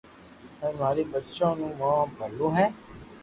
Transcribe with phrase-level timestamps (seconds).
[0.59, 2.65] ھين مارو ٻچو سبو مون ٻلو ھي